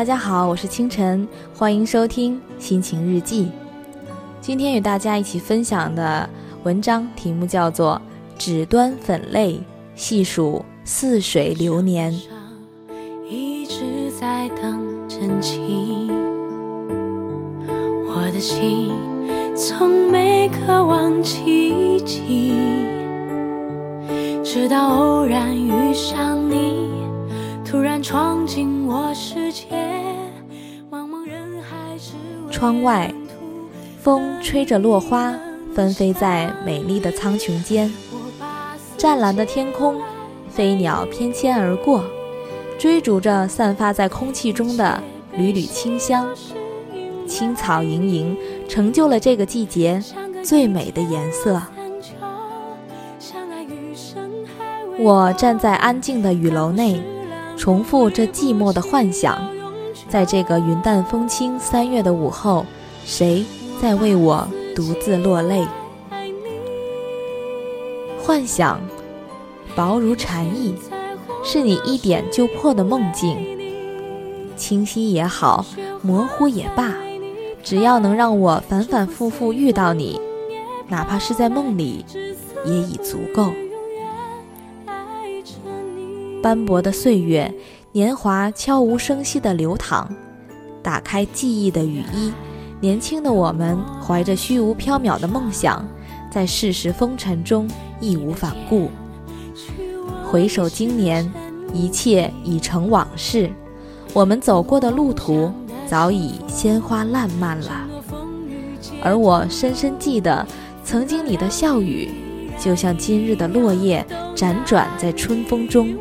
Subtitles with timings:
[0.00, 3.50] 大家好，我是清晨，欢迎收听心情日记。
[4.40, 6.26] 今天与大家一起分享的
[6.62, 8.00] 文章题目叫做
[8.42, 9.60] 《纸端粉泪，
[9.94, 12.10] 细数似水流年》。
[13.28, 16.08] 一直在等真情，
[18.08, 18.92] 我的心
[19.54, 22.54] 从没渴望奇迹，
[24.42, 26.89] 直到偶然遇上你，
[27.70, 29.64] 突然闯进我世界。
[30.90, 31.96] 茫茫人海
[32.50, 33.14] 窗外。
[34.02, 35.32] 风吹着落花，
[35.72, 37.92] 纷飞在美丽的苍穹间。
[38.98, 40.00] 湛蓝的天空，
[40.48, 42.02] 飞鸟翩跹而过，
[42.76, 45.00] 追逐着散发在空气中的
[45.36, 46.26] 缕缕清香。
[47.28, 48.36] 青草盈盈，
[48.68, 50.02] 成就了这个季节
[50.42, 51.62] 最美的颜色。
[54.98, 57.00] 我站在安静的雨楼内，
[57.60, 59.38] 重复这寂寞的幻想。
[60.08, 62.64] 在这个云淡风轻三月的午后，
[63.04, 63.44] 谁？
[63.82, 65.66] 在为我独自落泪，
[68.22, 68.80] 幻想
[69.76, 70.74] 薄如蝉翼，
[71.44, 73.36] 是你一点就破的梦境。
[74.56, 75.64] 清晰也好，
[76.00, 76.94] 模糊也罢，
[77.62, 80.18] 只要能让我反反复复遇到你，
[80.88, 82.06] 哪怕是在梦里，
[82.64, 83.52] 也已足够。
[86.42, 87.52] 斑驳的岁月，
[87.92, 90.08] 年华悄无声息地流淌，
[90.82, 92.32] 打开记忆的雨衣。
[92.80, 95.86] 年轻的我们怀着虚无缥缈的梦想，
[96.30, 97.68] 在世事风尘中
[98.00, 98.88] 义无反顾。
[100.24, 101.30] 回首今年，
[101.74, 103.50] 一切已成往事。
[104.14, 105.52] 我们走过的路途
[105.86, 107.86] 早已鲜花烂漫了，
[109.02, 110.46] 而我深深记得，
[110.82, 112.08] 曾经你的笑语，
[112.58, 115.94] 就像今日的落叶辗转在春风中，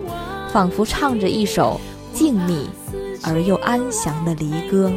[0.52, 1.80] 仿佛唱着一首
[2.14, 2.66] 静谧
[3.24, 4.92] 而又安详的离歌。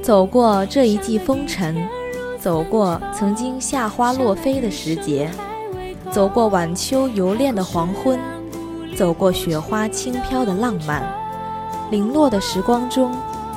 [0.00, 1.88] 走过这一季风尘，
[2.38, 5.30] 走过曾经夏花落飞的时节，
[6.12, 8.20] 走过晚秋游恋的黄昏，
[8.94, 11.02] 走过雪花轻飘的浪漫，
[11.90, 13.16] 零落的时光中，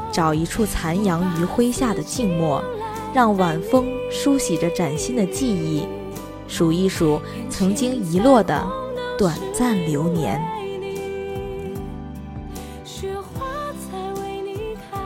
[0.09, 2.63] 找一处残阳余晖下的静默，
[3.17, 5.87] 让晚风梳洗着崭新的记忆，
[6.47, 7.19] 数一数
[7.49, 8.63] 曾经遗落的
[9.17, 10.39] 短暂流年。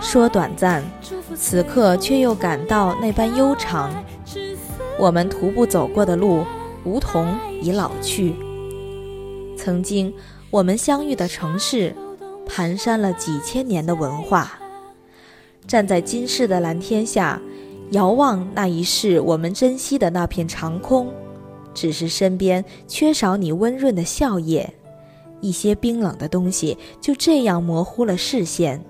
[0.02, 0.84] 说短暂。
[1.38, 3.90] 此刻却又感到那般悠长。
[5.00, 6.44] 我们徒步走过的路，
[6.84, 8.36] 梧桐已老去。
[9.58, 10.14] 曾经
[10.50, 11.96] 我们相遇的城市，
[12.46, 14.60] 蹒跚了几千年的文化。
[15.66, 17.42] 站在今世的蓝天下，
[17.92, 21.12] 遥望那一世我们珍惜的那片长空，
[21.74, 24.66] 只是身边缺少你温润的笑靥，
[25.42, 28.84] 一些冰冷的东西就这样模糊了视线。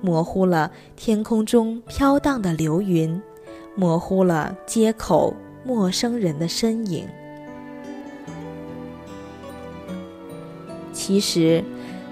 [0.00, 3.20] 模糊了天空中飘荡的流云，
[3.74, 7.08] 模糊了街口陌生人的身影。
[10.92, 11.64] 其实，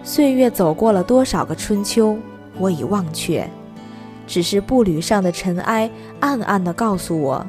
[0.03, 2.17] 岁月走过了多少个春秋，
[2.59, 3.49] 我已忘却。
[4.27, 5.91] 只是步履上的尘埃，
[6.23, 7.45] 暗暗地告诉我，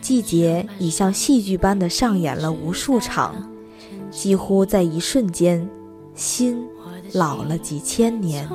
[0.00, 3.34] 季节已像戏剧般的上演了无数场，
[4.12, 5.68] 几乎在一瞬间，
[6.14, 6.64] 心
[7.12, 8.48] 老了几千年。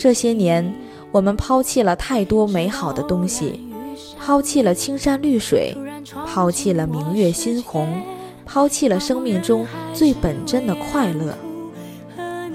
[0.00, 0.74] 这些年，
[1.12, 3.60] 我们抛弃了太多美好的东西，
[4.18, 5.76] 抛弃了青山绿水，
[6.26, 8.02] 抛弃了明月心红，
[8.44, 11.38] 抛弃了生命中最本真的快乐。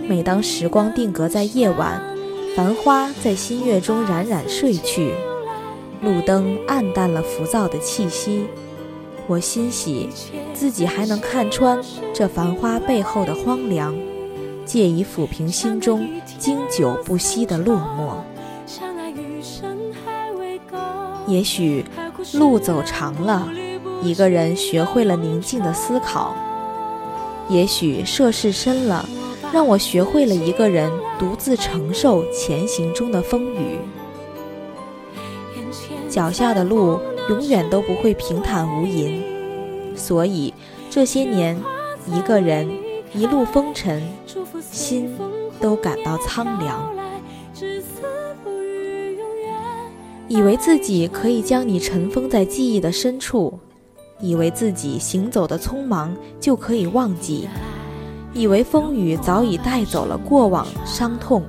[0.06, 2.02] 每当时光定格在夜晚，
[2.56, 5.12] 繁花在新月中冉冉睡去，
[6.02, 8.46] 路灯暗淡了浮躁的气息，
[9.26, 10.08] 我欣喜
[10.54, 11.82] 自己还能看穿
[12.14, 13.96] 这繁花背后的荒凉。
[14.66, 16.08] 借以抚平心中
[16.38, 18.14] 经久不息的落寞。
[21.28, 21.84] 也许
[22.34, 23.50] 路走长了，
[24.02, 26.34] 一个人学会了宁静的思考；
[27.50, 29.10] 也许涉世深了，
[29.54, 33.78] 让我学会了一个人独自承受前行中的风雨。
[36.10, 39.22] 脚下的路永远都不会平坦无垠，
[39.96, 40.52] 所以
[40.90, 41.56] 这些年，
[42.08, 42.68] 一个人
[43.14, 44.02] 一路风尘。
[44.72, 45.16] 心
[45.60, 46.92] 都感到苍凉，
[50.28, 53.60] 以为自己可以将你尘封在记忆的深处，
[54.20, 57.48] 以为自己行走的匆忙就可以忘记，
[58.34, 61.44] 以为风雨早已带走了过往伤痛。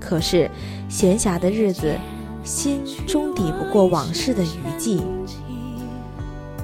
[0.00, 0.50] 可是
[0.88, 1.94] 闲暇的日子，
[2.44, 5.00] 心终抵不过往事的余悸。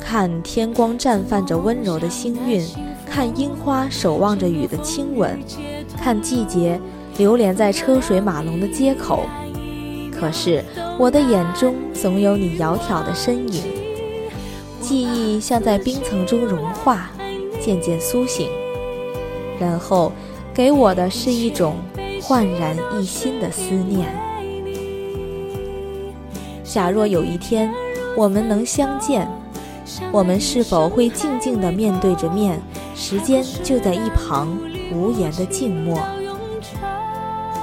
[0.00, 2.64] 看天光绽放着温柔的星韵，
[3.08, 5.38] 看樱花守望着雨的亲吻，
[5.96, 6.80] 看季节
[7.18, 9.24] 流连在车水马龙的街口。
[10.12, 10.62] 可是
[10.98, 13.62] 我的眼中总有你窈窕的身影，
[14.80, 17.10] 记忆像在冰层中融化，
[17.60, 18.48] 渐渐苏醒，
[19.58, 20.12] 然后
[20.52, 21.76] 给我的是一种
[22.22, 24.08] 焕然一新的思念。
[26.64, 27.72] 假若有一天
[28.16, 29.28] 我们能相见。
[30.10, 32.58] 我们是否会静静地面对着面，
[32.94, 34.56] 时间就在一旁
[34.94, 35.98] 无言的静默？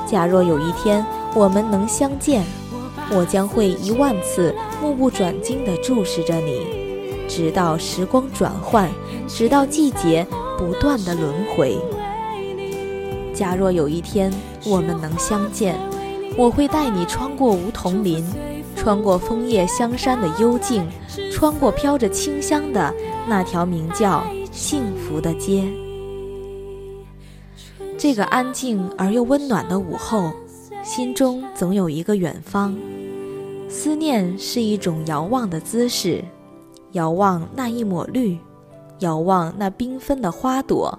[0.06, 1.04] 假若有一天
[1.34, 2.44] 我们能相见，
[3.12, 6.62] 我将会一万次目不转睛地注视着你，
[7.28, 8.88] 直到时光转换，
[9.28, 10.26] 直到季节
[10.60, 11.78] 不断的轮回。
[13.34, 14.30] 假若有一天
[14.66, 15.80] 我们能相见，
[16.38, 18.24] 我会带你穿过梧桐林。
[18.76, 20.88] 穿过枫叶香山的幽静，
[21.34, 22.94] 穿过飘着清香的
[23.28, 25.66] 那条名叫幸福的街。
[27.98, 30.32] 这个安静而又温暖的午后，
[30.82, 32.74] 心中总有一个远方。
[33.68, 36.24] 思念是一种遥望的姿势，
[36.94, 38.38] 遥望那一抹绿，
[39.00, 40.98] 遥望那缤纷的花朵，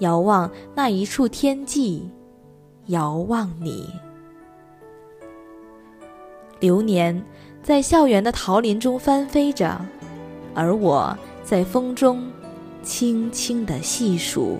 [0.00, 2.08] 遥望那一处天际，
[2.86, 3.88] 遥望你。
[6.58, 7.24] 流年
[7.62, 9.80] 在校园的桃林中翻飞着，
[10.54, 12.30] 而我在风中
[12.82, 14.58] 轻轻地细数。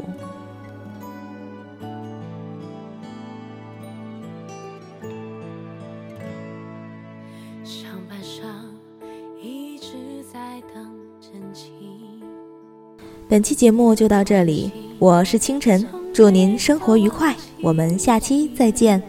[13.31, 17.33] 本期节目就到这里，我是清晨，祝您生活愉快，
[17.63, 19.01] 我们下期再见。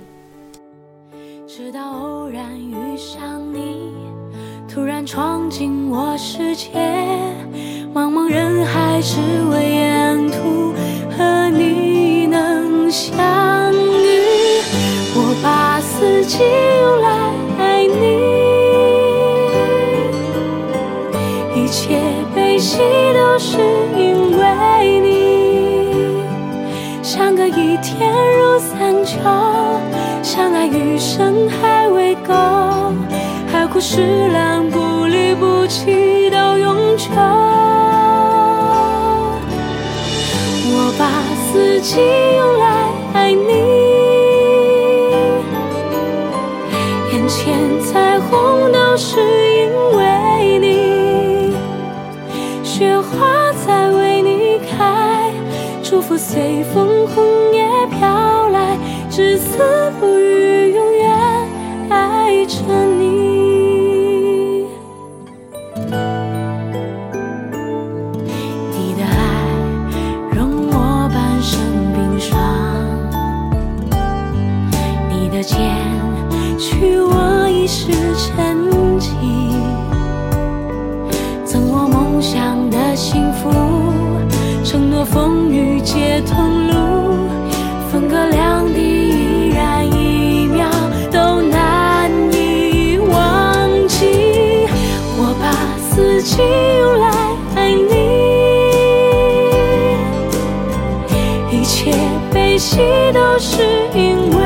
[1.47, 3.89] 直到偶然遇上你，
[4.71, 6.69] 突然闯进我世界，
[7.95, 9.17] 茫茫人海只
[9.49, 10.71] 为沿途
[11.17, 14.21] 和你能相遇。
[15.15, 17.09] 我把四季用来
[17.57, 18.21] 爱你，
[21.59, 21.99] 一切
[22.61, 23.57] 悲喜都是
[23.97, 26.23] 因为你，
[27.01, 29.17] 相隔一天如三秋。
[30.21, 32.35] 相爱余生还未够，
[33.51, 37.05] 海枯石烂不离不弃到永久。
[40.67, 41.09] 我把
[41.47, 41.99] 四季
[55.91, 57.21] 祝福随风红
[57.51, 58.77] 叶飘来。
[59.09, 59.57] 至死
[59.99, 61.11] 不渝，永远
[61.89, 62.55] 爱着
[62.97, 64.67] 你。
[68.71, 69.19] 你的爱
[70.33, 71.59] 容我半生
[71.93, 72.39] 冰霜，
[75.09, 75.59] 你的剑
[76.57, 78.57] 取我一世沉
[78.97, 79.11] 寂，
[81.43, 83.49] 赠我梦想的幸福，
[84.63, 85.40] 承诺风
[85.83, 86.73] 皆同路，
[87.91, 88.81] 分隔两地。
[89.51, 90.69] 依然一秒
[91.11, 94.67] 都难以忘记。
[95.17, 96.41] 我把四季
[96.79, 97.05] 用来
[97.55, 97.59] 爱
[101.51, 101.91] 你，一切
[102.33, 102.77] 悲喜
[103.13, 103.61] 都是
[103.93, 104.39] 因为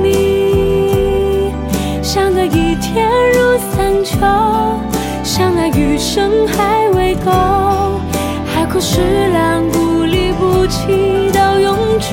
[0.00, 1.52] 你。
[2.02, 4.18] 相隔一天如三秋，
[5.22, 7.30] 相爱余生还未够，
[8.44, 9.00] 海枯石
[9.32, 9.62] 烂
[10.72, 12.06] 起到永久。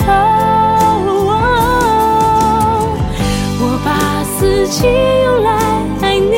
[3.62, 3.90] 我把
[4.26, 4.86] 四季
[5.24, 5.50] 用来
[6.02, 6.36] 爱你，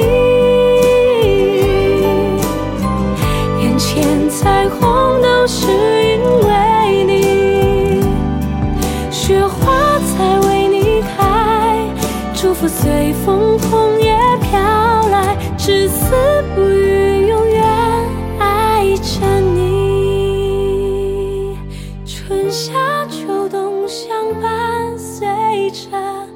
[3.60, 4.80] 眼前彩虹
[5.20, 6.50] 都是因为
[7.06, 7.12] 你，
[9.10, 11.20] 雪花在为你开，
[12.36, 14.00] 祝福随风捧。
[25.72, 26.30] 着